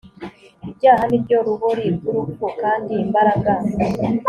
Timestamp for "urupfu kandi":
2.11-2.93